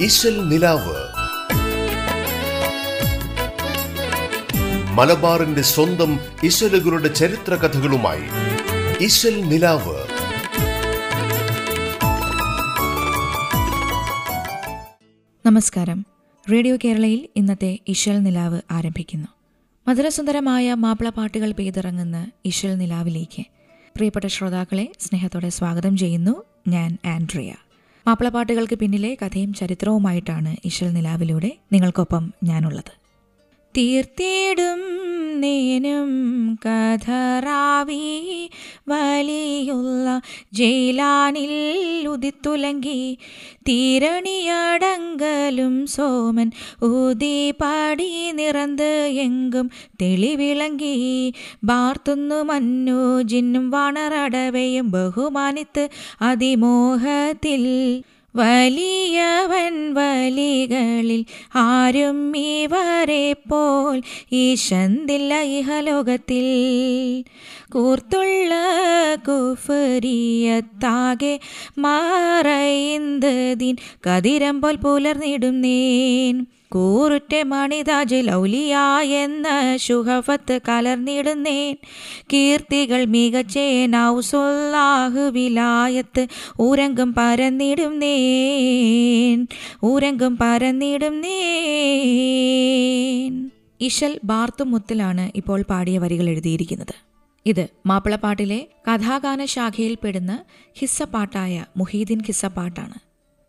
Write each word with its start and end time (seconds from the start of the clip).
ഇശൽ 0.00 0.40
മലബാറിന്റെ 4.94 5.62
സ്വന്തം 5.62 6.20
ഇശലുകളുടെ 6.44 7.08
ചരിത്ര 7.08 7.54
കഥകളുമായി 7.54 8.22
ഇശൽ 9.04 9.40
നമസ്കാരം. 15.46 16.06
റേഡിയോ 16.52 16.76
കേരളയിൽ 16.84 17.28
ഇന്നത്തെ 17.36 17.78
ഇശൽ 17.88 18.18
നിലാവ് 18.18 18.60
ആരംഭിക്കുന്നു. 18.70 19.28
മധുരസുന്ദരമായ 19.88 20.74
മാപ്പിള 20.74 21.08
പാട്ടുകൾ 21.08 21.52
പെയ്തിറങ്ങുന്ന 21.52 22.30
ഇശൽ 22.44 22.78
നിലാവിലേക്ക്. 22.78 23.42
പ്രിയപ്പെട്ട 23.96 24.24
ശ്രോതാക്കളെ 24.24 24.92
സ്നേഹത്തോടെ 25.00 25.48
സ്വാഗതം 25.48 25.96
ചെയ്യുന്നു 25.96 26.42
ഞാൻ 26.68 26.98
ആൻഡ്രിയ. 27.06 27.54
മാപ്പിളപ്പാട്ടുകൾക്ക് 28.08 28.74
പിന്നിലെ 28.74 29.16
കഥയും 29.22 29.52
ചരിത്രവുമായിട്ടാണ് 29.52 30.56
ഇശൽ 30.64 30.92
നിലാവിലൂടെ 30.92 31.56
നിങ്ങൾക്കൊപ്പം 31.72 32.32
ഞാനുള്ളത്. 32.44 32.92
തീർത്തിടും 33.76 34.80
നേനും 35.40 36.10
കഥറാവി 36.64 38.48
വലിയുള്ള 38.88 40.20
ജയിലാനിൽ 40.54 41.52
ഉദിത്തുലങ്കി 42.08 43.18
തീരണിയടങ്കലും 43.68 45.86
സോമൻ 45.86 46.50
ഊതി 46.84 47.54
പാടി 47.60 48.32
നിറന്ത് 48.32 49.18
എങ്കും 49.18 49.70
തെളിവിളങ്കി 50.02 51.34
ബാർത്തുന്നു 51.64 52.42
മന്നു 52.42 53.24
ജിന്നും 53.24 53.70
വാണറടവയും 53.70 54.90
ബഹുമാനിത്ത് 54.90 55.88
അതിമോഹത്തിൽ 56.22 58.02
വലിയവൻ 58.36 59.94
വലികളിൽ 59.94 61.24
ആരും 61.54 62.36
ഇവരെ 62.36 63.32
പോൽ 63.32 64.02
ഈശന്തില്ല 64.32 65.40
ഇഹലോകത്തിൽ. 65.40 66.44
കൂർത്തുള്ള 67.72 68.54
കുഫരിയത്താകെ 69.28 71.38
മാറയിന്തതിൻ 71.78 73.76
കതിരം 74.06 74.60
പോൽ 74.60 74.76
പുലർന്നിടും 74.76 75.62
കൂറുറ്റ 76.72 77.42
മണിതാജി 77.42 78.14
ലൗലിയ 78.14 78.78
എന്ന 79.02 79.76
ശുഹഫത്ത് 79.76 80.60
കലർന്നിടുന്നേൻ. 80.68 81.76
കീർത്തികൾ 82.22 83.04
മികച്ചേൻ 83.04 83.96
ഔസൊല്ലാഹു 83.96 85.20
വിലായത്ത് 85.20 86.26
ഊരങ്കം 86.60 87.14
പരന്നിടും 87.14 87.98
നേൻ 87.98 89.46
ഊരങ്കം 89.84 90.36
പരന്നിടും 90.36 91.20
നേൻ 91.20 93.50
ഇഷൽ 93.80 94.20
ബാർത്തുമുത്തിലാണ് 94.24 95.30
ഇപ്പോൾ 95.36 95.64
പാടിയ 95.70 95.98
വരികൾ 95.98 96.28
എഴുതിയിരിക്കുന്നത്. 96.28 96.94
ഇത് 97.46 97.68
മാപ്പിളപ്പാട്ടിലെ 97.86 98.66
കഥാഗാന 98.88 99.44
ശാഖയിൽപ്പെടുന്ന 99.44 100.44
ഹിസ്സപ്പാട്ടായ 100.78 101.64
മുഹീദ്ദീൻ 101.76 102.18
ഹിസ്സപ്പാട്ടാണ്. 102.18 103.05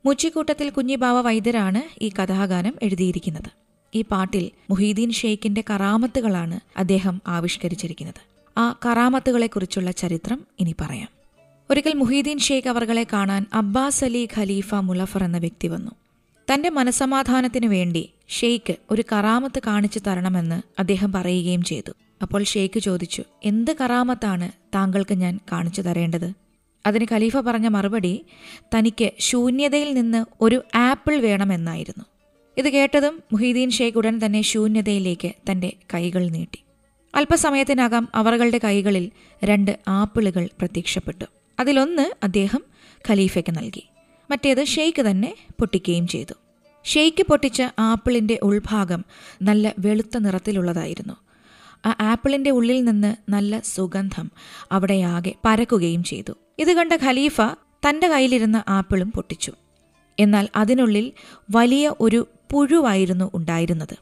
മുച്ചിക്കൂട്ടത്തിൽ 0.07 0.69
കുഞ്ഞിബാവ 0.69 1.21
വൈദ്യരാണ് 1.21 2.03
ഈ 2.03 2.09
കഥാഗാനം 2.09 2.73
എഴുതിയിരിക്കുന്നത്. 2.81 3.49
ഈ 3.95 4.01
പാട്ടിൽ 4.01 4.51
മുഹീദ്ദീൻ 4.69 5.11
ഷെയ്ഖിന്റെ 5.11 5.63
കറാമത്തുകളാണ് 5.69 6.59
അദ്ദേഹം 6.77 7.21
ആവിഷ്കരിച്ചിരിക്കുന്നത്. 7.27 8.21
ആ 8.57 8.79
കറാമത്തുകളെക്കുറിച്ചുള്ള 8.85 9.91
ചരിത്രം 9.91 10.47
ഇനി 10.59 10.75
പറയാം. 10.81 11.09
ഒരിക്കൽ 11.71 11.93
മുഹീദ്ദീൻ 11.93 12.39
ഷെയ്ഖ് 12.39 12.69
അവർകളെ 12.69 13.07
കാണാൻ 13.13 13.45
അബ്ബാസ് 13.53 14.05
അലി 14.05 14.27
ഖലീഫ 14.37 14.75
മുലഫർ 14.75 15.23
എന്ന 15.23 15.37
വ്യക്തി 15.37 15.67
വന്നു. 15.67 15.91
തന്റെ 16.53 16.69
മനസമാധാനത്തിനു 16.69 17.67
വേണ്ടി 17.67 18.09
ഷെയ്ഖ് 18.29 18.75
ഒരു 18.91 19.03
കറാമത്ത് 19.11 19.61
കാണിച്ചു 19.67 19.99
തരണമെന്ന് 19.99 20.61
അദ്ദേഹം 20.79 21.11
പറയുകയും 21.11 21.63
ചെയ്തു. 21.63 21.91
അപ്പോൾ 22.21 22.43
ഷെയ്ഖ് 22.43 22.79
ചോദിച്ചു 22.79 23.23
എന്ത് 23.43 23.75
കറാമത്താണ് 23.81 24.51
താങ്കൾക്ക് 24.75 25.13
ഞാൻ 25.13 25.39
കാണിച്ചു 25.51 25.81
തരേണ്ടത്? 25.81 26.46
അതിന് 26.85 27.05
ഖലീഫ 27.11 27.37
പറഞ്ഞ 27.37 27.67
മറുപടി 27.67 28.25
തനിക്ക് 28.75 29.11
ശൂന്യതയിൽ 29.19 29.93
നിന്ന് 29.93 30.25
ഒരു 30.41 30.63
ആപ്പിൾ 30.75 31.15
വേണമെന്നായിരുന്നു. 31.15 32.03
ഇത് 32.57 32.69
കേട്ടതും 32.69 33.23
മുഹീദ്ദീൻ 33.33 33.69
ഷെയ്ഖ് 33.69 33.97
ഉടൻ 33.97 34.19
തന്നെ 34.25 34.41
ശൂന്യതയിലേക്ക് 34.41 35.31
തന്റെ 35.51 35.73
കൈകൾ 35.93 36.29
നീട്ടി. 36.29 36.59
അല്പസമയത്തിനകം 37.15 38.07
അവറുകളുടെ 38.15 38.59
കൈകളിൽ 38.63 39.11
രണ്ട് 39.43 39.79
ആപ്പിളുകൾ 39.87 40.49
പ്രത്യക്ഷപ്പെട്ടു. 40.59 41.25
അതിലൊന്ന് 41.59 42.15
അദ്ദേഹം 42.23 42.63
ഖലീഫയ്ക്ക് 43.09 43.57
നൽകി. 43.57 43.89
മറ്റേത് 44.31 44.65
ഷെയ്ഖ് 44.65 45.01
തന്നെ 45.01 45.35
പൊട്ടിക്കുകയും 45.59 46.07
ചെയ്തു. 46.07 46.33
ഷെയ്ക്ക് 46.85 47.25
പൊട്ടിച്ച 47.29 47.63
ആപ്പിളിന്റെ 47.79 48.39
ഉൾഭാഗം 48.43 49.05
നല്ല 49.41 49.73
വെളുത്ത 49.79 50.17
നിറത്തിലുള്ളതായിരുന്നു. 50.17 51.13
ആ 51.85 51.95
ആപ്പിളിന്റെ 52.01 52.49
ഉള്ളിൽ 52.49 52.83
നിന്ന് 52.83 53.31
നല്ല 53.31 53.59
സുഗന്ധം 53.59 54.31
അവിടെയാകെ 54.71 55.33
പരക്കുകയും 55.45 56.03
ചെയ്തു. 56.03 56.33
ഇത് 56.59 56.73
കണ്ട 56.73 56.93
ഖലീഫ 56.93 57.41
തന്റെ 57.89 58.07
കയ്യിലിരുന്ന 58.07 58.63
ആപ്പിളും 58.67 59.11
പൊട്ടിച്ചു. 59.11 59.53
എന്നാൽ 60.19 60.49
അതിനുള്ളിൽ 60.55 61.11
വലിയ 61.51 61.93
ഒരു 61.99 62.27
പുഴുവായിരുന്നു 62.51 63.31
ഉണ്ടായിരുന്നത്. 63.33 63.97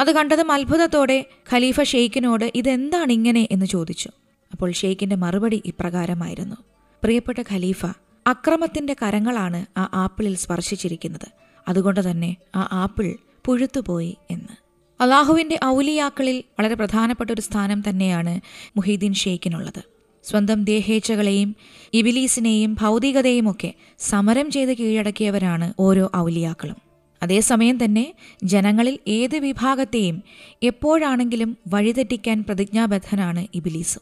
അത് 0.00 0.12
കണ്ടതും 0.12 0.52
അത്ഭുതത്തോടെ 0.52 1.24
ഖലീഫ 1.52 1.82
ഷെയ്ഖിനോട് 1.82 2.52
ഇതെന്താണ് 2.54 3.12
ഇങ്ങനെ? 3.12 3.48
എന്ന് 3.50 3.66
ചോദിച്ചു. 3.66 4.10
അപ്പോൾ 4.52 4.72
ഷെയ്ഖിന്റെ 4.72 5.16
മറുപടി 5.16 5.62
ഇപ്രകാരമായിരുന്നു. 5.64 6.56
പ്രിയപ്പെട്ട 7.02 7.38
ഖലീഫ 7.52 7.86
അക്രമത്തിന്റെ 8.26 8.96
കരങ്ങളാണ് 9.02 9.66
ആ 9.76 9.90
ആപ്പിളിൽ 9.94 10.36
സ്പർശിച്ചിരിക്കുന്നത്. 10.36 11.28
അതുകൊണ്ട് 11.68 12.10
തന്നെ 12.10 12.36
ആ 12.56 12.68
ആപ്പിൾ 12.72 13.16
പുഴുത്തുപോയി 13.44 14.16
എന്ന്. 14.30 14.56
അള്ളാഹുവിന്റെ 15.00 15.58
ഔലിയാക്കളിൽ 15.64 16.44
വളരെ 16.58 16.74
പ്രധാനപ്പെട്ട 16.74 17.30
ഒരു 17.30 17.40
സ്ഥാനം 17.40 17.82
തന്നെയാണ് 17.88 18.40
മുഹീദ്ദീൻ 18.76 19.14
ഷെയ്ഖിനുള്ളത്. 19.14 19.93
സ്വന്തം 20.24 20.64
ദേഹേച്ഛകളെയും 20.64 21.50
ഇബിലീസിനെയും 21.94 22.76
ഭൗതികതയും 22.80 23.50
ഒക്കെ 23.50 23.70
സമരം 23.98 24.50
ചെയ്ത് 24.50 24.72
കീഴടക്കിയവരാണ് 24.72 25.72
ഓരോ 25.78 26.10
ഔലിയാക്കളും. 26.16 26.78
അതേസമയം 27.22 27.84
തന്നെ 27.84 28.06
ജനങ്ങളിൽ 28.44 28.98
ഏത് 29.08 29.36
വിഭാഗത്തെയും 29.36 30.16
എപ്പോഴാണെങ്കിലും 30.62 31.56
വഴിതെറ്റിക്കാൻ 31.68 32.44
പ്രതിജ്ഞാബദ്ധനാണ് 32.48 33.46
ഇബിലീസ്. 33.54 33.98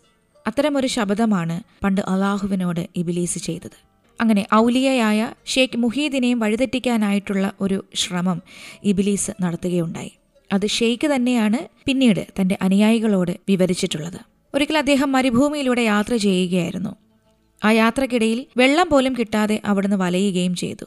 അത്തരമൊരു 0.46 0.86
ശബ്ദമാണ് 0.86 1.56
പണ്ട് 1.84 2.00
അള്ളാഹുവിനോട് 2.00 2.82
ഇബിലീസ് 2.96 3.38
ചെയ്തത്. 3.38 3.76
അങ്ങനെ 4.20 4.46
ഔലിയയായ 4.54 5.20
ഷെയ്ഖ് 5.46 5.78
മുഹീദിനെയും 5.78 6.38
വഴിതെറ്റിക്കാനായിട്ടുള്ള 6.38 7.52
ഒരു 7.60 7.84
ശ്രമം 7.94 8.42
ഇബിലീസ് 8.84 9.32
നടത്തുകയുണ്ടായി. 9.42 10.12
അത് 10.52 10.66
ഷെയ്ഖ് 10.66 11.06
തന്നെയാണ് 11.14 11.58
പിന്നീട് 11.84 12.26
തന്റെ 12.40 12.58
അനുയായികളോട് 12.62 13.32
വിവരിച്ചിട്ടുള്ളത്. 13.48 14.20
ഒരിക്കൽ 14.54 14.78
അദ്ദേഹം 14.78 15.12
മരുഭൂമിയിലൂടെ 15.12 15.82
യാത്ര 15.82 16.16
ചെയ്യുകയായിരുന്നു. 16.16 16.96
ആ 17.64 17.70
യാത്രക്കിടയിൽ 17.70 18.46
വെള്ളം 18.56 18.88
പോലും 18.92 19.12
കിട്ടാതെ 19.18 19.60
അവിടുന്ന് 19.64 19.96
വലയുകയും 19.96 20.54
ചെയ്തു. 20.54 20.84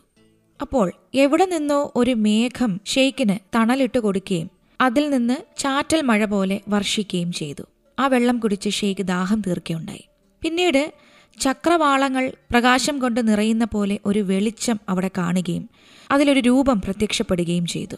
അപ്പോൾ 0.61 0.91
എവിടെ 1.13 1.45
നിന്നോ 1.45 1.91
ഒരു 1.95 2.11
മേഘം 2.11 2.81
ഷെയ്ഖിന് 2.85 3.35
തണലിട്ട് 3.55 3.99
കൊടുക്കുകയും 3.99 4.49
അതിൽ 4.81 5.09
നിന്ന് 5.09 5.33
ചാറ്റൽ 5.57 6.01
മഴ 6.01 6.25
പോലെ 6.25 6.61
വർഷിക്കുകയും 6.67 7.31
ചെയ്തു. 7.31 7.63
ആ 7.99 8.07
വെള്ളം 8.07 8.39
കുടിച്ച് 8.39 8.69
ഷെയ്ഖ് 8.69 9.03
ദാഹം 9.03 9.41
തീർക്കുകയുണ്ടായി. 9.47 10.05
പിന്നീട് 10.41 10.93
ചക്രവാളങ്ങൾ 11.41 12.33
പ്രകാശം 12.51 12.99
കൊണ്ട് 12.99 13.27
നിറയുന്ന 13.27 13.65
പോലെ 13.65 13.99
ഒരു 14.05 14.19
വെളിച്ചം 14.19 14.79
അവിടെ 14.89 15.11
കാണുകയും 15.17 15.69
അതിലൊരു 16.11 16.39
രൂപം 16.39 16.81
പ്രത്യക്ഷപ്പെടുകയും 16.81 17.65
ചെയ്തു. 17.65 17.95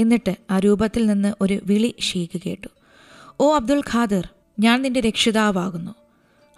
എന്നിട്ട് 0.00 0.36
ആ 0.50 0.58
രൂപത്തിൽ 0.58 1.06
നിന്ന് 1.06 1.34
ഒരു 1.40 1.60
വിളി 1.64 1.94
ഷെയ്ഖ് 2.00 2.40
കേട്ടു. 2.46 2.68
ഓ 3.40 3.54
അബ്ദുൽ 3.56 3.82
ഖാദർ 3.92 4.28
ഞാൻ 4.60 4.82
നിന്റെ 4.82 5.00
രക്ഷിതാവാകുന്നു. 5.00 5.94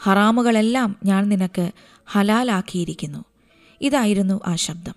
ഹറാമുകളെല്ലാം 0.02 0.96
ഞാൻ 1.04 1.28
നിനക്ക് 1.28 1.70
ഹലാലാക്കിയിരിക്കുന്നു. 2.06 3.24
ഇതായിരുന്നു 3.80 4.40
ആ 4.46 4.56
ശബ്ദം. 4.56 4.94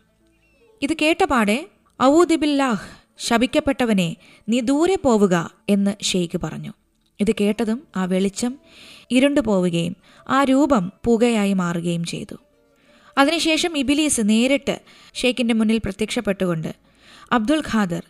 ഇത് 0.82 0.94
കേട്ടപാടെ 1.02 1.68
ഔദിബില്ലാഹ് 2.02 2.88
ശപിക്കപ്പെട്ടവനെ 3.18 4.16
നീ 4.50 4.60
ദൂരെ 4.60 4.96
പോവുക 4.96 5.52
എന്ന് 5.70 6.04
ഷെയ്ഖ് 6.04 6.40
പറഞ്ഞു. 6.44 6.74
ഇത് 7.20 7.32
കേട്ടതും 7.42 7.88
ആ 7.96 8.06
വെളിച്ചം 8.06 8.60
ഇരുണ്ടു 9.12 9.42
പോവുകയും 9.42 9.96
ആ 10.30 10.44
രൂപം 10.44 10.92
പുകയായി 11.06 11.54
മാറുകയും 11.54 12.04
ചെയ്തു. 12.04 12.36
അതിനുശേഷം 13.18 13.78
ഇബിലീസ് 13.78 14.22
നേരിട്ട് 14.24 14.82
ഷെയ്ഖിന്റെ 15.14 15.54
മുന്നിൽ 15.54 15.78
പ്രത്യക്ഷപ്പെട്ടുകൊണ്ട് 15.78 16.76
അബ്ദുൽ 17.32 17.64
ഖാദർ 17.74 18.04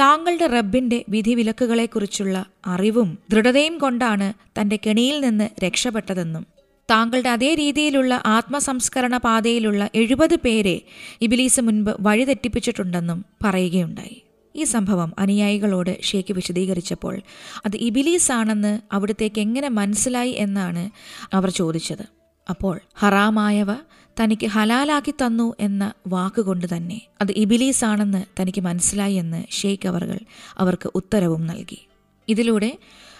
താങ്കളുടെ 0.00 0.46
റബ്ബിന്റെ 0.46 1.04
വിധിവിലക്കുകളെക്കുറിച്ചുള്ള 1.08 2.46
അറിവും 2.66 3.18
ദൃഢതയും 3.30 3.78
കൊണ്ടാണ് 3.78 4.32
തന്റെ 4.60 4.78
കെണിയിൽ 4.86 5.20
നിന്ന് 5.20 5.64
രക്ഷപ്പെട്ടതെന്നും 5.64 6.46
താങ്കളുടെ 6.90 7.28
അതേ 7.28 7.54
രീതിയിലുള്ള 7.54 8.22
ആത്മസംസ്കരണ 8.26 9.16
പാതയിലുള്ള 9.16 9.90
എഴുപത് 9.94 10.34
പേരെ 10.34 10.80
ഇബിലീസ് 11.20 11.60
മുൻപ് 11.60 11.96
വഴിതെറ്റിപ്പിച്ചിട്ടുണ്ടെന്നും 12.00 13.24
പറയുകയുണ്ടായി. 13.44 14.22
ഈ 14.54 14.64
സംഭവം 14.64 15.12
അനുയായികളോട് 15.18 16.02
ഷേക്ക് 16.02 16.34
വിശദീകരിച്ചപ്പോൾ 16.34 17.22
അത് 17.64 17.76
ഇബിലീസ് 17.76 18.32
ആണെന്ന് 18.32 18.94
അവിടത്തേക്ക് 18.94 19.40
എങ്ങനെ 19.40 19.68
മനസ്സിലായി 19.68 20.30
എന്നാണ് 20.30 20.90
അവർ 21.32 21.50
ചോദിച്ചത്. 21.50 22.15
അപ്പോൾ 22.50 22.80
ഹറാമായവ 22.94 23.72
തനിക്ക് 24.20 24.46
ഹലാലാക്കി 24.46 25.10
തന്നു 25.10 25.54
എന്ന 25.60 25.92
വാക്കുകൊണ്ട് 26.06 26.76
തന്നെ. 26.76 27.00
അത് 27.20 27.32
ഇബിലീസ് 27.32 27.84
ആണെന്ന് 27.84 28.24
തനിക്ക് 28.40 28.60
മനസ്സിലായി 28.60 29.14
എന്ന് 29.14 29.44
ഷെയ്ഖ് 29.50 29.88
അവർകൾ 29.88 30.18
അവർക്ക് 30.58 30.90
ഉത്തരവും 30.94 31.46
നൽകി. 31.46 31.86
ഇതിലൂടെ 32.28 32.78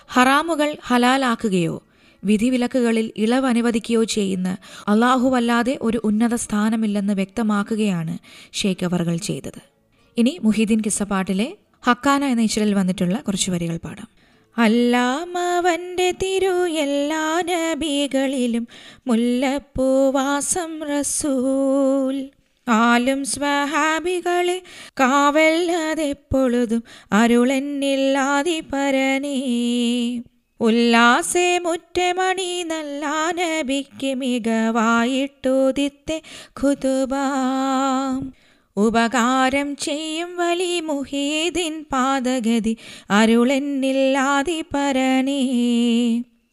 ഹറാമുകൾ 0.08 0.76
ഹലാലാക്കുകയോ 0.82 1.82
വിധിവിലക്കുകളിൽ 2.24 3.12
ഇളവ് 3.16 3.46
അനുവദിക്കുകയോ 3.46 4.04
ചെയ്യുന്ന 4.04 4.56
അള്ളാഹുവല്ലാതെ 4.88 5.78
ഒരു 5.82 6.00
ഉന്നത 6.04 6.34
സ്ഥാനമില്ലെന്ന് 6.34 7.12
വ്യക്തമാക്കുകയാണ് 7.12 8.18
ഷെയ്ഖ് 8.52 8.84
അവർകൾ 8.84 9.16
ചെയ്തത്. 9.16 9.60
ഇനി 10.16 10.38
മുഹീദ്ദീൻ 10.42 10.80
കിസ്സപ്പാട്ടിലെ 10.80 11.56
ഹക്കാന 11.86 12.24
എന്ന 12.24 12.42
ഇശലിൽ 12.42 12.74
വന്നിട്ടുള്ള 12.74 13.18
കുറച്ച് 13.18 13.50
വരികൾ 13.50 13.76
പാടാം. 13.76 14.15
അല്ലാമവന്റെ 14.58 16.10
തിരു 16.10 16.66
എല്ലാ 16.66 17.40
നബികളിലും 17.40 18.68
മുല്ലപ്പൂവാസം 19.06 20.82
റസൂൽ. 20.82 22.30
ആലും 22.68 23.24
സ്വഹാബികളെ 23.24 24.62
കാവല്ലതെപ്പൊഴുതും 25.00 26.82
അരുളെന്നില്ലാതി 27.12 28.62
പരനേ 28.72 29.36
ഉല്ലാസേ 30.60 31.58
മുറ്റമണി 31.58 32.62
നല്ല 32.62 33.32
നബിക്ക് 33.32 34.14
മികവായിട്ടോദിത്തെ 34.14 36.22
ഖുതുബാം. 36.62 38.45
ഉപകാരം 38.76 39.76
ചെയ്യും 39.76 40.36
വലി 40.36 40.80
മുഹീദിൻ 40.80 41.84
പാതഗതി 41.92 42.76
അരുളെന്നില്ലാതി 43.10 44.64
പരനേ 44.74 45.42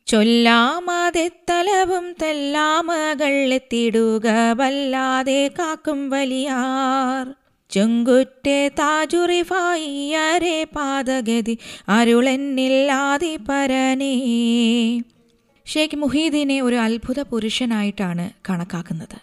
ചൊല്ലാമതെത്തലവും 0.08 2.16
തെല്ലാമകൾ 2.22 3.54
എത്തിടുക 3.54 4.28
വല്ലാതെ 4.58 5.52
കാക്കും 5.60 6.10
വലിയാർ. 6.10 7.36
ചുങ്കുറ്റെ 7.72 8.72
താജുറിഫായിയരെ 8.80 10.68
പാതഗതി 10.76 11.58
അരുളെന്നില്ലാതി 11.90 13.40
പരനേ 13.50 14.14
ഷേഖ് 15.66 15.96
മുഹീദിനെ 15.96 16.62
ഒരു 16.62 16.76
അത്ഭുത 16.76 17.22
പുരുഷനായിട്ടാണ് 17.22 18.30
കണക്കാക്കുന്നത്. 18.50 19.18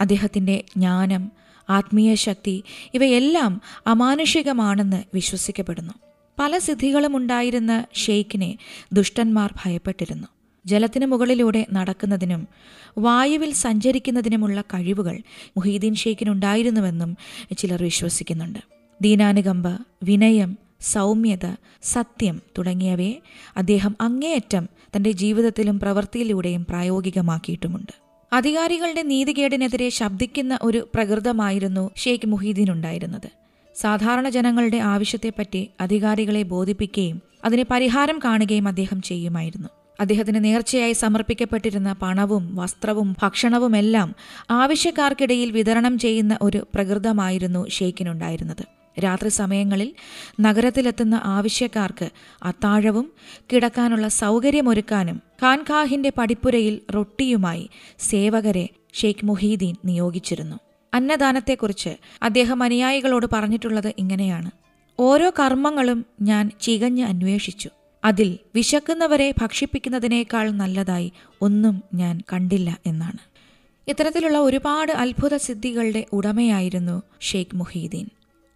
അദ്ദേഹത്തിന്റെ 0.00 0.62
ജ്ഞാനം 0.76 1.43
ആത്മീയ 1.70 2.14
ശക്തി 2.14 2.62
ഇവയെല്ലാം 2.94 3.60
അമാനുഷികമാണെന്ന് 3.86 5.02
വിശ്വസിക്കപ്പെടുന്നു. 5.14 5.92
പല 6.38 6.58
സിദ്ധികളും 6.58 7.16
ഉണ്ടായിരുന്ന 7.16 7.84
ഷെയ്ഖിനെ 7.94 8.58
ദുഷ്ടന്മാർ 8.92 9.54
ഭയപ്പെട്ടിരുന്നു. 9.64 10.26
ജലത്തിന് 10.66 11.06
മുകളിലൂടെ 11.06 11.66
നടക്കുന്നതിനും 11.72 12.48
വായുവിൽ 12.98 13.52
സഞ്ചരിക്കുന്നതിനുമുള്ള 13.52 14.60
കഴിവുകൾ 14.60 15.18
മുഹീദ്ദീൻ 15.56 15.94
ഷെയ്ഖിനുണ്ടായിരുന്നുവെന്നും 15.94 17.16
ചിലർ 17.58 17.82
വിശ്വസിക്കുന്നുണ്ട്. 17.82 18.58
ദീനാനുകമ്പ 19.02 19.66
വിനയം 20.02 20.58
സൗമ്യത 20.80 21.46
സത്യം 21.82 22.42
തുടങ്ങിയവയെ 22.58 23.20
അദ്ദേഹം 23.56 23.96
അങ്ങേയറ്റം 24.00 24.68
തന്റെ 24.96 25.12
ജീവിതത്തിലും 25.12 25.80
പ്രവൃത്തിയിലൂടെയും 25.80 26.64
പ്രായോഗികമാക്കിയിട്ടുമുണ്ട്. 26.64 28.03
അധികാരികളുടെ 28.34 29.02
നീതികേടിനെതിരെ 29.02 29.88
ശബ്ദിക്കുന്ന 29.88 30.58
ഒരു 30.62 30.80
പ്രകൃതമായിരുന്നു 30.94 31.84
ഷെയ്ഖ് 31.96 32.28
മുഹീദ്ദീൻ 32.28 32.70
ഉണ്ടായിരുന്നത് 32.72 33.28
സാധാരണ 33.74 34.28
ജനങ്ങളുടെ 34.28 34.76
ആവശ്യത്തെപ്പറ്റി 34.76 35.62
അധികാരികളെ 35.80 36.42
ബോധിപ്പിക്കുകയും 36.52 37.16
അതിന് 37.44 37.64
പരിഹാരം 37.70 38.18
കാണുകയും 38.24 38.66
അദ്ദേഹം 38.68 39.02
ചെയ്യുമായിരുന്നു. 39.02 39.68
അദ്ദേഹത്തിന് 40.00 40.40
നേർച്ചയായി 40.44 40.92
സമർപ്പിക്കപ്പെട്ടിരുന്ന 40.92 41.90
പണവും 42.02 42.44
വസ്ത്രവും 42.56 43.08
ഭക്ഷണവുമെല്ലാം 43.22 44.08
ആവശ്യക്കാർക്കിടയിൽ 44.52 45.50
വിതരണം 45.50 45.96
ചെയ്യുന്ന 45.98 46.38
ഒരു 46.42 46.60
പ്രകൃതമായിരുന്നു 46.74 47.62
ഷെയ്ഖിനുണ്ടായിരുന്നത്. 47.68 48.64
രാത്രി 48.98 49.28
സമയങ്ങളിൽ 49.28 49.94
നഗരത്തിലെത്തുന്ന 50.40 51.20
ആവശ്യക്കാർക്ക് 51.24 52.10
അത്താഴവും 52.42 53.12
കിടക്കാനുള്ള 53.52 54.08
സൗകര്യമൊരുക്കാനും 54.08 55.22
ഖാൻഖാഹിന്റെ 55.42 56.12
പടിപ്പുരയിൽ 56.18 56.80
റൊട്ടിയുമായി 56.94 57.70
സേവകരെ 57.98 58.68
ഷെയ്ഖ് 58.94 59.26
മുഹീദ്ദീൻ 59.26 59.74
നിയോഗിച്ചിരുന്നു. 59.84 60.56
അന്നദാനത്തെക്കുറിച്ച് 60.94 61.96
അദ്ദേഹം 62.22 62.62
അനുയായികളോട് 62.62 63.26
പറഞ്ഞിട്ടുള്ളത് 63.32 63.94
ഇങ്ങനെയാണ്. 63.98 64.50
ഓരോ 65.00 65.32
കർമ്മങ്ങളും 65.40 66.06
ഞാൻ 66.22 66.50
ചികഞ്ഞ് 66.60 67.04
അന്വേഷിച്ചു. 67.04 67.70
അതിൽ 68.04 68.38
വിശക്കുന്നവരെ 68.54 69.34
ഭക്ഷിപ്പിക്കുന്നതിനേക്കാൾ 69.42 70.50
നല്ലതായി 70.50 71.12
ഒന്നും 71.42 71.82
ഞാൻ 71.94 72.20
കണ്ടില്ല 72.32 72.78
എന്നാണ്. 72.86 73.18
ഇത്തരത്തിലുള്ള 73.88 74.38
ഒരുപാട് 74.38 74.92
അത്ഭുത 74.92 75.36
സിദ്ധികളുടെ 75.36 76.06
ഉടമയായിരുന്നു 76.12 77.02
ഷെയ്ഖ് 77.20 77.56
മുഹീദ്ദീൻ 77.56 78.06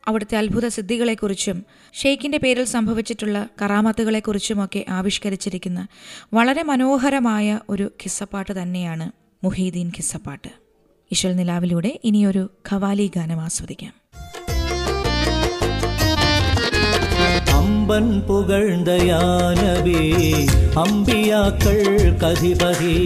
അവിടുത്തെ 0.09 0.37
അത്ഭുത 0.39 0.69
സിദ്ധികളെക്കുറിച്ചും 0.69 1.59
ഷെയ്ഖിന്റെ 1.95 2.39
പേരിൽ 2.39 2.65
സംഭവിച്ചിട്ടുള്ള 2.65 3.49
കറാമത്തുകളെക്കുറിച്ചുമൊക്കെ 3.63 4.85
ആവിഷ്കരിച്ചിരിക്കുന്ന 4.89 5.87
വളരെ 6.35 6.63
മനോഹരമായ 6.63 7.61
ഒരു 7.69 7.91
ഖിസ്സപ്പാട്ട് 8.03 8.63
തന്നെയാണ് 8.63 9.11
മുഹീദ്ദീൻ 9.45 9.89
ഖിസ്സപ്പാട്ട് 9.89 10.49
ഇശൽ 11.11 11.37
നിലാവിലൂടെ 11.37 12.01
ഇനിയൊരു 12.05 12.51
ഖവാലി 12.71 13.11
ഗാനം 13.17 13.41
ആസ്വദിക്കാം. 13.41 13.95
അമ്പൻ 17.59 18.21
പുകഴ്ന്തയാനവേ 18.21 20.03
അമ്പിയാക്കൾ 20.79 21.79
കധിപതി. 22.23 22.97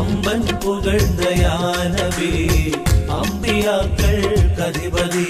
അമ്പൻ 0.00 0.40
പുകഴ്ന്തയാനവേ 0.64 2.32
അമ്പിയാക്കൾ 3.18 4.16
കധിപതി. 4.60 5.28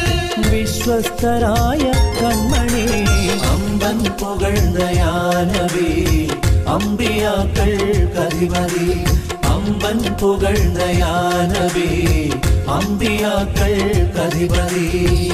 விஸ்வஸ்தராய 0.51 1.95
கண்மணி. 2.21 3.07
அம்பன் 3.37 4.15
புகழ்ந்த 4.15 4.89
யானவி. 4.93 6.29
அம்பியாக்கள் 6.65 8.11
கதிமதி. 8.11 9.01
அம்பன் 9.41 10.17
புகழ்ந்த 10.17 10.85
யானவி. 10.85 12.29
அம்பியாக்கள் 12.67 14.05
கதிபதி 14.13 15.31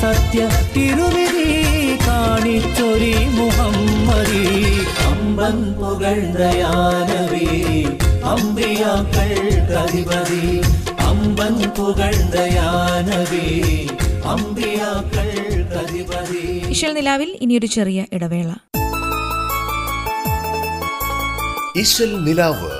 സത്യ 0.00 0.48
തിരുവിധി 0.76 1.48
കാണിച്ചൊരി 2.06 3.14
മുഹമ്മദി. 3.28 4.44
അമ്പൻ 5.06 5.74
പുകഴ്ന്തയാനവി 5.80 7.48
അമ്പിയാക്കൾ 8.24 9.32
കതിപതി 9.70 10.60
അമ്പൻ 10.98 11.70
പുകഴ്ന്തയാനവി 11.70 13.46
അമ്പിയാക്കൾ 14.24 15.30
കതിപതി 15.72 16.62
ഇശൽ 16.68 16.94
നിലാവിൽ 16.94 17.38
ഇനിയൊരു 17.40 17.66
ചെറിയ 17.66 18.06
ഇടവേള. 18.12 18.52
ഇശൽ 21.76 22.24
നിലാവ്. 22.24 22.79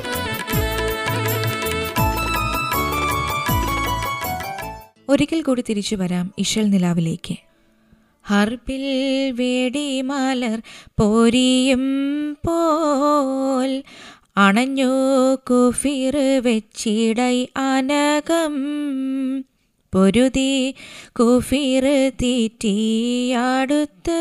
ഒരിക്കൽ 5.11 5.39
കൂടി 5.41 5.61
തിരിച്ചു 5.61 5.95
വരാം 5.95 6.25
ഇഷൽ 6.37 6.65
നിലാവിലേക്ക്. 6.69 7.35
ഹർബിൽ 8.25 8.83
വേടിമലർ 9.31 10.57
പോരിയും 10.97 11.85
പോൽ 12.45 13.71
അണഞ്ഞു 14.37 14.91
കുഫിർ 15.49 16.15
വെച്ചിടൈ 16.45 17.37
അനകം 17.65 18.55
പൊരുതി 19.93 20.51
കുഫിർ 21.19 21.85
തീറ്റിയടുത്ത് 22.21 24.19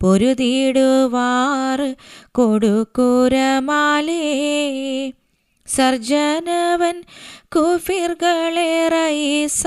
പൊരുതിടുവാർ 0.00 1.80
കൊടുക്കുരമാലേ 2.32 4.20
സർജനവൻ 5.76 7.02
കുഫിർകളേറൈസ 7.56 9.64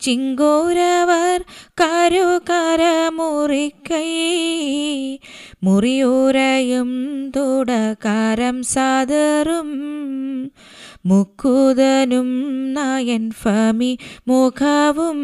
ചിങ്കോരവർ 0.00 1.44
കരുകര 1.80 3.08
മുറിക്കൈ 3.08 4.08
മുറിയൂരയും 5.62 6.90
തുടകാരം 7.36 8.62
സാദറും. 8.62 9.70
മുക്കുതനും 11.06 12.28
നയൻ 12.74 13.30
ഫമി 13.30 13.98
മുഖവും. 14.28 15.18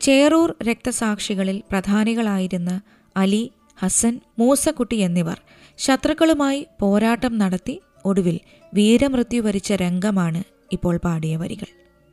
ചേറൂർ 0.00 0.54
രക്തസാക്ഷികളിൽ 0.62 1.62
പ്രധാനികളായിരുന്ന 1.70 2.80
അലി 3.16 3.50
ഹസൻ 3.82 4.20
മൂസക്കുട്ടി 4.38 4.96
എന്നിവർ 4.96 5.40
ശത്രുക്കളുമായി 5.78 6.66
പോരാട്ടം 6.80 7.38
നടത്തി 7.38 7.80
ഒടുവിൽ 8.04 8.40
വീരമൃത്യു 8.74 9.40
വരിച്ച 9.42 9.72
രംഗമാണ് 9.72 10.42
ഇപ്പോൾ 10.72 10.96
പാടിയ 10.96 11.36
വരികൾ. 11.36 11.68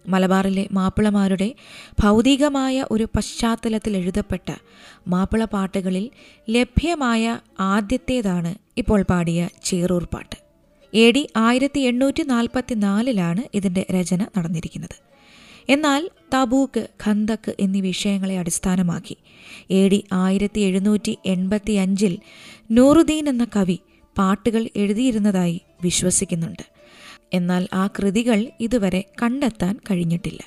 മലബാറിലെ 0.08 0.68
മാപ്പിളമാരുടെ 0.72 1.48
ഭൗതികമായ 2.02 2.86
ഒരു 2.92 3.08
പശ്ചാത്തലത്തിൽ 3.16 3.98
എഴുതപ്പെട്ട 3.98 4.50
മാപ്പിള 5.08 5.44
പാട്ടുകളിൽ 5.46 6.06
ലഭ്യമായ 6.50 7.40
ആദ്യത്തേതാണ് 7.60 8.54
ഇപ്പോൾ 8.78 9.02
പാടിയ 9.02 9.50
ചേറൂർ 9.64 10.04
പാട്ട്. 10.04 10.36
എ 10.94 11.12
ഡി 11.12 11.30
ആയിരത്തി 11.38 11.80
എണ്ണൂറ്റി 11.80 12.24
നാൽപ്പത്തി 12.24 12.74
നാലിലാണ് 12.74 13.44
ഇതിന്റെ 13.54 13.86
രചന 13.92 14.22
നടന്നിരിക്കുന്നത്. 14.38 15.11
എന്നാൽ 15.70 16.10
തബൂക്ക് 16.36 16.88
ഖന്തക്ക് 17.04 17.56
എന്നീ 17.60 17.82
വിഷയങ്ങളെ 17.82 18.38
അടിസ്ഥാനമാക്കി. 18.38 19.18
എ 19.72 19.88
ഡി 19.88 20.04
ആയിരത്തി 20.14 20.60
എഴുന്നൂറ്റി 20.60 21.18
എൺപത്തി 21.26 21.72
അഞ്ചിൽ 21.72 22.18
നൂറുദ്ദീൻ 22.72 23.30
എന്ന 23.30 23.48
കവി 23.56 23.80
പാട്ടുകൾ 24.18 24.70
എഴുതിയിരുന്നതായി 24.76 25.62
വിശ്വസിക്കുന്നുണ്ട്. 25.84 26.64
എന്നാൽ 27.34 27.68
ആ 27.74 27.88
കൃതികൾ 27.88 28.48
ഇതുവരെ 28.60 29.04
കണ്ടെത്താൻ 29.22 29.80
കഴിഞ്ഞിട്ടില്ല. 29.92 30.40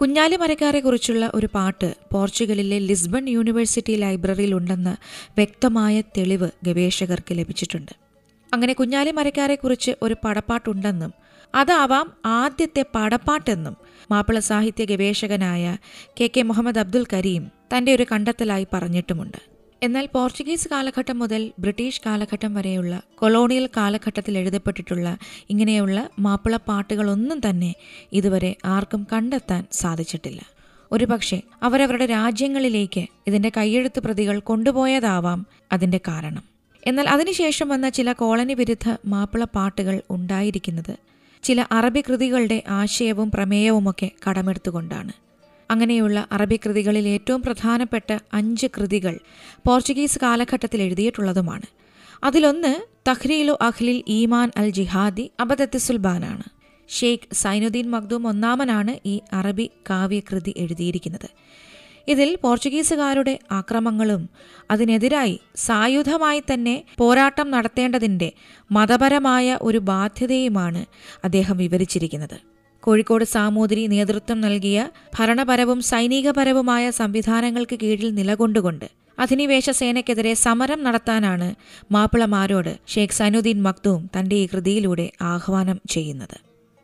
കുഞ്ഞാലി 0.00 0.36
മരക്കാരെക്കുറിച്ചുള്ള 0.36 1.30
ഒരു 1.34 1.48
പാട്ട് 1.54 1.94
പോർച്ചുഗലിലെ 2.12 2.78
ലിസ്ബൺ 2.78 3.28
യൂണിവേഴ്സിറ്റി 3.28 3.92
ലൈബ്രറിയിൽ 3.92 4.54
ഉണ്ടെന്ന് 4.54 4.96
വ്യക്തമായ 5.36 6.00
തെളിവ് 6.00 6.50
ഗവേഷകർക്ക് 6.64 7.32
ലഭിച്ചിട്ടുണ്ട്. 7.32 7.92
അങ്ങനെ 8.54 8.72
കുഞ്ഞാലി 8.72 9.10
മരക്കാരെക്കുറിച്ച് 9.10 9.90
ഒരു 10.02 10.16
പടപ്പാട്ടുണ്ടെന്നും 10.24 11.29
അതാവാം 11.54 12.12
ആദ്യത്തെ 12.26 12.84
പടപ്പാട്ടെന്നും 12.94 13.76
മാപ്പിള 14.10 14.38
സാഹിത്യ 14.38 14.84
ഗവേഷകനായ 14.84 15.76
കെ 16.20 16.30
കെ 16.36 16.42
മുഹമ്മദ് 16.42 16.78
അബ്ദുൽ 16.78 17.06
കരീം 17.12 17.50
തന്റെ 17.72 17.94
ഒരു 17.94 18.06
കണ്ടെത്തലായി 18.12 18.66
പറഞ്ഞിട്ടുമുണ്ട്. 18.72 19.38
എന്നാൽ 19.82 20.08
പോർച്ചുഗീസ് 20.14 20.68
കാലഘട്ടം 20.68 21.18
മുതൽ 21.18 21.52
ബ്രിട്ടീഷ് 21.58 22.00
കാലഘട്ടം 22.06 22.54
വരെയുള്ള 22.54 23.02
കൊളോണിയൽ 23.14 23.66
കാലഘട്ടത്തിൽ 23.66 24.38
എഴുതപ്പെട്ടിട്ടുള്ള 24.38 25.18
ഇങ്ങനെയുള്ള 25.50 26.08
മാപ്പിള 26.18 26.56
പാട്ടുകളൊന്നും 26.56 27.40
തന്നെ 27.50 27.74
ഇതുവരെ 28.12 28.56
ആർക്കും 28.64 29.06
കണ്ടെത്താൻ 29.12 29.66
സാധിച്ചിട്ടില്ല. 29.72 30.40
ഒരുപക്ഷെ 30.92 31.42
അവരവരുടെ 31.62 32.06
രാജ്യങ്ങളിലേക്ക് 32.06 33.06
ഇതിന്റെ 33.26 33.52
കയ്യെഴുത്ത് 33.56 34.00
പ്രതികൾ 34.00 34.38
കൊണ്ടുപോയതാവാം 34.40 35.46
അതിന്റെ 35.72 36.00
കാരണം. 36.08 36.44
എന്നാൽ 36.86 37.08
അതിനുശേഷം 37.08 37.68
വന്ന 37.68 37.88
ചില 37.88 38.12
കോളനി 38.12 38.54
വിരുദ്ധ 38.54 38.96
മാപ്പിള 39.06 39.44
പാട്ടുകൾ 39.44 40.02
ഉണ്ടായിരിക്കുന്നത് 40.10 41.09
ചില 41.42 41.66
അറബി 41.70 42.00
കൃതികളുടെ 42.00 42.62
ആശയവും 42.68 43.30
പ്രമേയവുമൊക്കെ 43.30 44.10
കടമെടുത്തുകൊണ്ടാണ്. 44.28 45.12
അങ്ങനെയുള്ള 45.70 46.26
അറബി 46.32 46.60
കൃതികളിൽ 46.66 47.08
ഏറ്റവും 47.08 47.42
പ്രധാനപ്പെട്ട 47.42 48.18
അഞ്ച് 48.32 48.66
കൃതികൾ 48.66 49.18
പോർച്ചുഗീസ് 49.66 50.18
കാലഘട്ടത്തിൽ 50.22 50.82
എഴുതിയിട്ടുള്ളതുമാണ്. 50.82 51.68
അതിലൊന്ന് 52.24 52.72
തഹ്രീലു 53.08 53.58
അഖ്ലിൽ 53.60 54.02
ഈമാൻ 54.08 54.50
അൽ 54.56 54.70
ജിഹാദി 54.70 55.30
അബദത്ത് 55.40 55.78
സുൽബാനാണ് 55.78 56.42
ഷെയ്ഖ് 56.88 57.34
സൈനുദ്ദീൻ 57.34 57.90
മഖ്ദൂം 57.90 58.26
ഒന്നാമനാണ് 58.26 58.98
ഈ 59.06 59.20
അറബി 59.32 59.70
കാവ്യകൃതി 59.90 60.54
എഴുതിയിരിക്കുന്നത്. 60.56 61.28
ഇതിൽ 62.08 62.38
പോർച്ചുഗീസുകാരുടെ 62.42 63.38
ആക്രമങ്ങളും 63.52 64.28
അതിനെതിരായി 64.70 65.40
സായുധമായി 65.56 66.42
തന്നെ 66.52 66.84
പോരാട്ടം 66.98 67.50
നടത്തേണ്ടതിന്റെ 67.50 68.32
മതപരമായ 68.72 69.58
ഒരു 69.62 69.78
ബാധ്യതയുമാണ് 69.78 70.84
അദ്ദേഹം 71.24 71.56
വിവരിച്ചിരിക്കുന്നത്. 71.56 72.38
കോഴിക്കോട് 72.82 73.24
സാമൂതിരി 73.24 73.86
നേതൃത്വം 73.86 74.40
നൽകിയ 74.40 74.88
ഭരണപരവും 75.18 75.80
സൈനികപരവുമായ 75.80 76.90
സംവിധാനങ്ങൾക്ക് 76.90 77.78
കീഴിൽ 77.82 78.14
നിലകൊണ്ടുകൊണ്ട് 78.14 78.88
അധിനിവേശ 79.18 79.70
സേനയ്ക്കെതിരെ 79.70 80.34
സമരം 80.34 80.82
നടത്താനാണ് 80.82 81.54
മാപ്പിളമാരോട് 81.92 82.78
ഷെയ്ഖ് 82.88 83.12
സൈനുദ്ദീൻ 83.12 83.62
മക്തൂം 83.62 84.10
തന്റെ 84.18 84.36
ഈ 84.36 84.46
കൃതിയിലൂടെ 84.46 85.10
ആഹ്വാനം 85.22 85.80
ചെയ്യുന്നത്. 85.90 86.36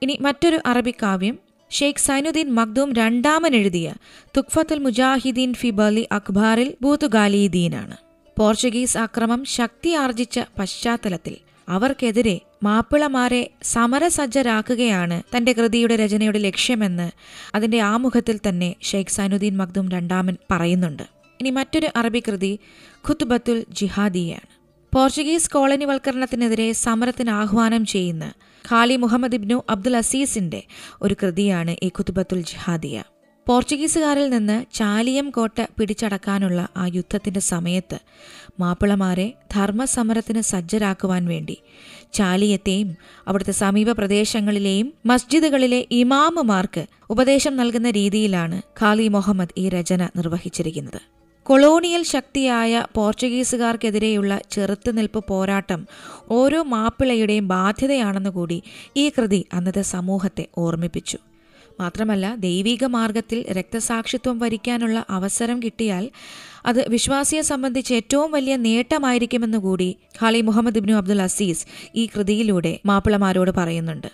ഇനി 0.02 0.18
മറ്റൊരു 0.20 0.61
അറബി 0.66 0.94
കാവ്യം 1.02 1.45
ഷെയ്ഖ് 1.70 1.99
സൈനുദ്ദീൻ 1.99 2.54
മഖ്ദൂം 2.54 2.92
രണ്ടാമൻ 2.92 3.56
എഴുതിയ 3.56 3.94
തുക്ഫത്തുൽ 4.37 4.78
മുജാഹിദീൻ 4.78 5.52
ഫിബലി 5.52 6.08
അഖ്ബാറിൽ 6.12 6.75
ബൂത്തുഗാലിദീനാണ് 6.82 7.96
പോർച്ചുഗീസ് 8.38 8.99
ആക്രമം 8.99 9.44
ശക്തി 9.44 9.90
ആർജിച്ച 9.90 10.40
പശ്ചാത്തലത്തിൽ 10.58 11.37
അവർക്കെതിരെ 11.68 12.40
മാപ്പിളമാരെ 12.62 13.50
സമരസജ്ജരാക്കുകയാണ് 13.62 15.23
തന്റെ 15.37 15.52
കൃതിയുടെ 15.52 15.96
രചനയുടെ 15.96 16.38
ലക്ഷ്യമെന്ന് 16.38 17.11
അതിന്റെ 17.54 17.80
ആമുഖത്തിൽ 17.80 18.40
തന്നെ 18.49 18.75
ഷെയ്ഖ് 18.82 19.11
സൈനുദ്ദീൻ 19.11 19.56
മഖ്ദൂം 19.56 19.88
രണ്ടാമൻ 19.88 20.37
പറയുന്നുണ്ട്. 20.50 21.02
ഇനി 21.40 21.50
മറ്റൊരു 21.50 21.88
അറബി 21.96 22.23
കൃതി 22.28 22.58
ഖുത്ബത്തുൽ 23.08 23.64
ജിഹാദിയാണ്. 23.73 24.46
പോർച്ചുഗീസ് 24.94 25.50
കോളനിവൽക്കരണത്തിനെതിരെ 25.50 26.73
സമരത്തിന് 26.73 27.30
ആഹ്വാനം 27.30 27.87
ചെയ്യുന്ന 27.87 28.32
ഖാലി 28.73 28.96
മുഹമ്മദ് 28.96 29.35
ഇബ്നു 29.35 29.64
അബ്ദുൽ 29.70 29.96
അസീസിന്റെ 29.96 30.62
ഒരു 31.02 31.16
കൃതിയാണ് 31.23 31.76
ഈ 31.82 31.88
കുതുബത്തുൽ 31.88 32.42
ജിഹാദിയ. 32.42 33.02
പോർച്ചുഗീസുകാരിൽ 33.46 34.30
നിന്ന് 34.30 34.75
ചാലിയം 34.75 35.30
കോട്ട 35.30 35.66
പിടിച്ചടക്കാനുള്ള 35.78 36.68
ആ 36.76 36.87
യുദ്ധത്തിന്റെ 36.94 37.40
സമയത്ത് 37.40 37.99
മാപ്പിളമാരെ 38.61 39.35
ധർമ്മസമരത്തിന് 39.54 40.40
സജ്ജരാക്കുവാൻ 40.40 41.26
വേണ്ടി 41.26 41.56
ചാലിയത്തെയും 42.12 42.96
അവിടുത്തെ 43.26 43.52
സമീപ 43.52 43.92
പ്രദേശങ്ങളിലെയും 43.92 44.94
മസ്ജിദുകളിലെ 45.06 45.87
ഇമാമുമാർക്ക് 45.90 46.87
ഉപദേശം 47.11 47.56
നൽകുന്ന 47.56 47.90
രീതിയിലാണ് 47.90 48.62
ഖാലി 48.80 49.08
മുഹമ്മദ് 49.08 49.54
ഈ 49.58 49.68
രചന 49.68 50.08
നിർവഹിച്ചിരിക്കുന്നത്. 50.16 51.15
കൊളോണിയൽ 51.46 52.02
ശക്തിയായ 52.02 52.86
പോർച്ചുഗീസുകാർക്കെതിരെയുള്ള 52.94 54.40
ചെറുത്തുനിൽപ്പ് 54.50 55.24
പോരാട്ടം 55.28 55.86
ഓരോ 56.30 56.62
മാപ്പിളയുടെയും 56.62 57.48
ബാധ്യതയാണെന്ന് 57.48 58.30
കൂടി 58.30 58.62
ഈ 58.96 59.08
കൃതി 59.08 59.46
അന്നത്തെ 59.52 59.82
സമൂഹത്തെ 59.82 60.46
ഓർമ്മിപ്പിച്ചു. 60.58 61.18
മാത്രമല്ല 61.80 62.34
ദൈവിക 62.34 62.84
മാർഗത്തിൽ 62.84 63.52
രക്തസാക്ഷിത്വം 63.52 64.38
വരിക്കാനുള്ള 64.38 65.04
അവസരം 65.10 65.62
കിട്ടിയാൽ 65.62 66.10
അത് 66.66 66.88
വിശ്വാസിയെ 66.88 67.42
സംബന്ധിച്ച് 67.42 67.94
ഏറ്റവും 67.94 68.32
വലിയ 68.32 68.56
നേട്ടമായിരിക്കുമെന്ന് 68.56 69.58
കൂടി 69.58 69.96
ഖാലി 70.22 70.40
മുഹമ്മദ് 70.40 70.76
ഇബ്നു 70.76 70.94
അബ്ദുൽ 70.94 71.22
അസീസ് 71.22 71.66
ഈ 71.94 72.06
കൃതിയിലൂടെ 72.06 72.80
മാപ്പിളമാരോട് 72.86 73.50
പറയുന്നുണ്ട്. 73.50 74.06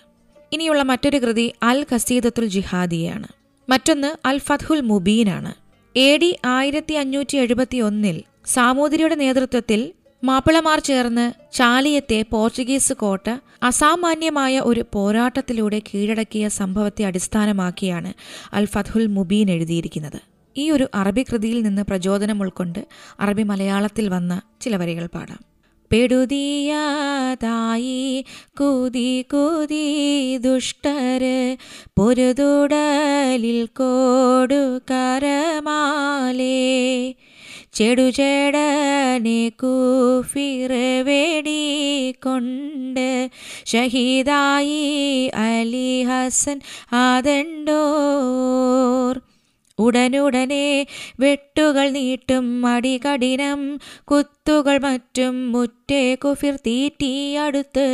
ഇനിയുള്ള 0.53 0.83
മറ്റൊരു 0.83 1.17
കൃതി 1.17 1.53
അൽ 1.63 1.85
ഖസീദത്തുൽ 1.93 2.45
ജിഹാദിയാണ്. 2.45 3.27
മറ്റൊന്ന് 3.69 4.27
അൽ 4.27 4.37
ഫത്ഹുൽ 4.37 4.81
മുബീനാണ്. 4.81 5.62
എ 5.95 6.17
ഡി 6.17 6.37
ആയിരത്തി 6.45 6.93
അഞ്ഞൂറ്റി 6.93 7.37
എഴുപത്തി 7.37 7.77
ഒന്നിൽ 7.77 8.23
സാമൂതിരിയുടെ 8.45 9.15
നേതൃത്വത്തിൽ 9.15 9.93
മാപ്പിളമാർ 10.23 10.79
ചേർന്ന് 10.79 11.53
ചാലിയത്തെ 11.53 12.25
പോർച്ചുഗീസ് 12.31 12.93
കോട്ട 12.93 13.39
അസാമാന്യമായ 13.63 14.59
ഒരു 14.59 14.85
പോരാട്ടത്തിലൂടെ 14.93 15.79
കീഴടക്കിയ 15.79 16.47
സംഭവത്തെ 16.47 17.05
അടിസ്ഥാനമാക്കിയാണ് 17.05 18.13
അൽ 18.53 18.65
ഫത്ഹുൽ 18.65 19.07
മുബീൻ 19.07 19.51
എഴുതിയിരിക്കുന്നത്. 19.51 20.19
ഈ 20.57 20.71
ഒരു 20.71 20.87
അറബി 20.93 21.23
കൃതിയിൽ 21.23 21.61
നിന്ന് 21.61 21.81
പ്രചോദനം 21.81 22.41
ഉൾക്കൊണ്ട് 22.41 22.87
അറബി 23.19 23.43
മലയാളത്തിൽ 23.43 24.09
വന്ന 24.09 24.41
ചില 24.61 24.75
വരികൾ 24.75 25.05
പാടാം. 25.05 25.52
പെടുതിയാതായി. 25.93 28.25
കുതി 28.59 29.21
കുതി 29.21 30.37
ദുഷ്ടര് 30.37 31.57
പൊരുതുടലിൽ 31.97 33.65
കോടു 33.65 34.81
കരമാലേ. 34.91 37.13
ചെടുചേടനെ 37.73 39.49
കൂഫിറവേടി 39.49 42.11
കൊണ്ട് 42.11 43.29
ഷഹീദായി 43.65 45.27
അലി 45.27 46.03
ഹസൻ 46.03 46.61
ആദണ്ടോർ. 46.93 49.32
ഉടനുടനെ 49.79 50.65
വെട്ടുകൾ 51.19 51.85
നീട്ടും 51.89 52.47
അടികഠിനം 52.65 53.61
കുത്തുകൾ 54.05 54.77
മറ്റും 54.79 55.35
മുറ്റേ 55.51 56.03
കുഫിർ 56.15 56.55
തീറ്റിയടുത്ത് 56.67 57.87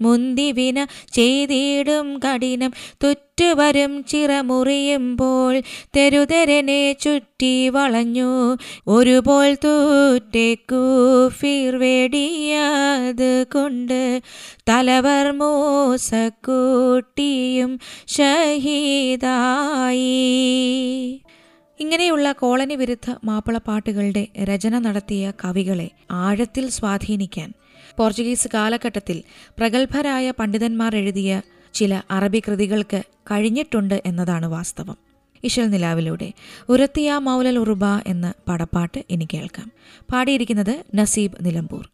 മുന്തിവിന 0.00 0.86
ചെയ്തിടും 1.12 2.18
കഠിനം. 2.18 2.72
തുറ്റുവരും 3.04 4.04
ചിറമുറിയുമ്പോൾ 4.04 5.62
തെരുതെരനെ 5.96 6.92
ചുറ്റി 6.92 7.68
വളഞ്ഞു. 7.68 8.56
ഒരുപോൽ 8.88 9.56
തൂറ്റെ 9.64 10.54
കൂഫിർ 10.54 11.76
വെടിയത് 11.76 13.46
കൊണ്ട് 13.54 14.22
തലവർ 14.68 15.30
മൂസക്കൂട്ടിയും 15.30 17.80
ഷഹീദായി. 18.06 20.02
ഇങ്ങനെയുള്ള 21.80 22.32
കോളനി 22.32 22.74
വിരുദ്ധ 22.74 23.14
മാപ്പിളപ്പാട്ടുകളുടെ 23.24 24.26
രചന 24.42 24.78
നടത്തിയ 24.78 25.32
കവികളെ 25.44 25.90
ആഴത്തിൽ 26.10 26.70
സ്വാധീനിക്കാൻ 26.70 27.52
പോർച്ചുഗീസ് 27.98 28.48
കാലഘട്ടത്തിൽ 28.54 29.22
പ്രഗത്ഭരായ 29.58 30.30
പണ്ഡിതന്മാർ 30.30 30.96
എഴുതിയ 30.96 31.42
ചില 31.74 32.02
അറബി 32.10 32.42
കൃതികൾക്ക് 32.46 33.02
കഴിഞ്ഞിട്ടുണ്ട് 33.30 34.02
എന്നതാണ് 34.06 34.46
വാസ്തവം. 34.46 34.96
ഇശൽ 35.44 35.66
നിലാവിലൂടെ 35.70 36.32
ഉരത്തിയ 36.68 37.16
മൗലൽ 37.16 37.58
ഉറുബ 37.58 37.84
എന്ന 38.06 38.34
പടപ്പാട്ട് 38.48 39.04
ഇനി 39.10 39.26
കേൾക്കാം. 39.34 39.72
പാടിയിരിക്കുന്നത് 40.12 40.84
നസീബ് 40.94 41.44
നിലമ്പൂർ. 41.46 41.84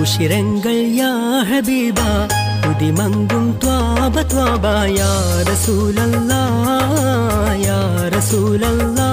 ഉഷിരങ്ങൾ 0.00 0.76
യാ 1.00 1.12
ഹബീബ 1.50 2.00
ഉദിമങ്കും 2.68 3.44
ത്വാബ 3.62 4.16
ത്വാബ 4.32 4.64
യാ 4.98 5.10
റസൂലല്ലാ 5.50 6.42
യാ 7.66 7.78
റസൂലല്ലാ. 8.16 9.08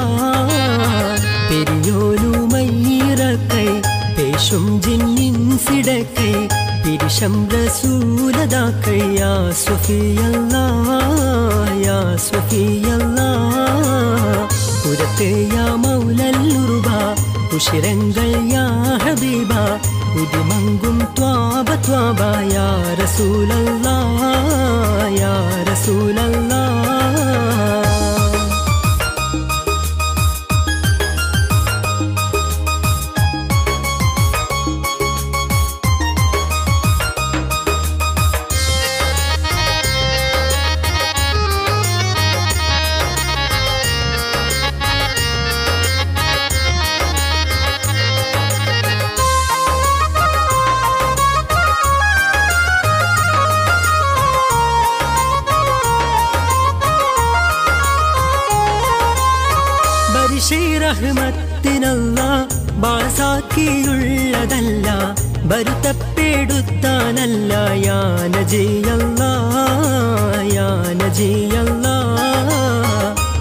പെരിയോനു 1.50 2.31
മയ്യിറക്കൈ 2.53 3.69
പേശും 4.17 4.65
ജിന്നിൻ 4.85 5.38
സിടക്കൈ 5.65 6.33
പിരിശം 6.83 7.35
റസൂലതാക്കൈ 7.53 9.01
യാ 9.19 9.31
സ്വഫിയല്ലാ 9.63 10.65
യാ 11.85 12.00
സ്വഫിയല്ലാ 12.27 13.29
ഉരത്ത് 14.89 15.29
യാ 15.55 15.65
മൗലല്ലുറുബ 15.83 16.84
ഉഷിരങ്ങൾ 17.55 18.31
യാ 18.53 18.63
ഹബീബ 19.03 19.51
ത്വാബ 21.18 21.70
ത്വാബ 21.85 22.22
യാ 22.55 22.68
റസൂലല്ലാ 23.01 23.96
യാ 25.22 25.33
റസൂലല്ലാ. 25.72 26.64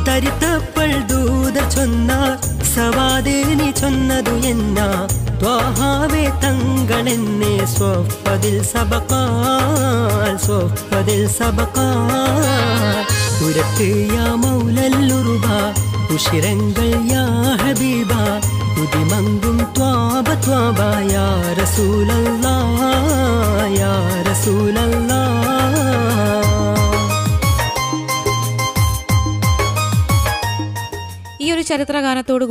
തരിത്തപ്പൾ 0.09 0.91
ദൂത 1.07 1.69
ചൊന്ന 1.69 2.39
സവാദേനി 2.75 3.71
ചൊന്നതു 3.71 4.31
എന്ന. 4.31 5.07
ത്വാഹാവേ 5.41 6.31
തങ്ങളെന്നെ 6.43 7.67
സ്വപ്പതിൽ 7.67 8.63
സബക്കാൽ 8.63 10.37
സ്വപ്പതിൽ 10.47 11.29
സബക്കാൽ. 11.29 13.05
ഉരത്ത് 13.45 14.09
യാ 14.15 14.35
മൗലല്ലുറുബ 14.35 15.47
ഉഷിരങ്ങൾ 16.15 17.13
യാ 17.13 17.25
ഉദിമങ്കും 18.95 19.57
ത്വാബ 19.77 20.29
ത്വാബ 20.45 20.81
യാ 21.13 21.25
റസൂലല്ലാ 21.61 22.53
യാ 23.79 23.93
റസൂലല്ലാ 24.29 25.21
ഈ 31.45 31.49
ഒരു 31.55 31.63
ചരിത്ര 31.71 31.97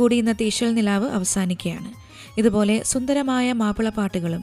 കൂടി 0.02 0.16
ഇന്നത്തെ 0.16 0.44
ഈശ്വൽ 0.50 0.72
നിലാവ് 0.78 1.08
അവസാനിക്കുകയാണ്. 1.18 1.90
ഇതുപോലെ 2.40 2.76
സുന്ദരമായ 2.92 3.46
മാപ്പിള 3.62 3.88
പാട്ടുകളും 3.98 4.42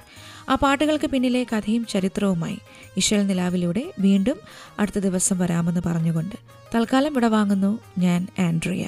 ആ 0.52 0.56
പാട്ടുകൾക്ക് 0.64 1.08
പിന്നിലെ 1.14 1.44
കഥയും 1.54 1.86
ചരിത്രവുമായി 1.94 2.60
ഈശ്വൽ 3.02 3.24
നിലാവിലൂടെ 3.32 3.84
വീണ്ടും 4.08 4.40
അടുത്ത 4.80 5.00
ദിവസം 5.08 5.38
വരാമെന്ന് 5.44 5.84
പറഞ്ഞുകൊണ്ട് 5.90 6.38
തൽക്കാലം 6.76 7.14
വിടവാങ്ങുന്നു 7.14 7.72
ഞാൻ 8.06 8.22
ആൻഡ്രിയ. 8.48 8.86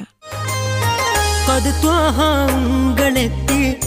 അത് 1.51 1.83
ത്വാഹാങ്ങളെത്തി 1.83 3.77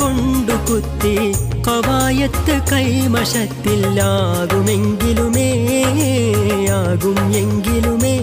കൊണ്ടു 0.00 0.52
കുത്തി 0.52 1.32
കവായത്ത് 1.66 2.72
കൈമശത്തില്ലാകുമെങ്കിലുമേ 2.72 5.50
ആകും 6.70 7.34
എങ്കിലുമേ. 7.34 8.16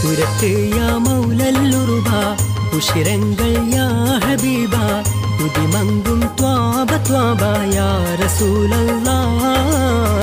ഉരത്ത് 0.10 0.78
യാ 0.78 0.98
മൗലല്ലുറുബ 0.98 2.10
ഉഷിരങ്ങൾ 2.76 3.74
യാ 3.74 3.88
ഹബീബ 4.26 4.76
ഉദിമങ്കും 5.44 6.20
ത്വാബ 6.40 7.08
ത്വാബ 7.08 7.42
യാ 7.74 8.16
റസൂലല്ലാ 8.26 9.18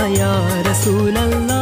യാ 0.07 0.63
റസൂലല്ലാ. 0.71 1.61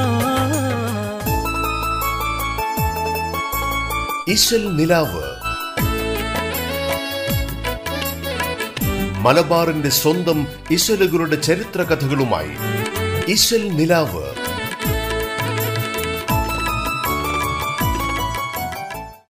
ഇശൽ 4.29 4.77
നിലാവ്. 4.77 5.39
മലബാറിന്റെ 9.19 9.89
സ്വന്തം 9.89 10.47
ഇശലുകളുടെ 10.71 11.37
ചരിത്ര 11.37 11.83
കഥകളുമായി 11.83 12.51
ഇശൽ 13.29 13.69
നിലാവ്. 13.69 14.28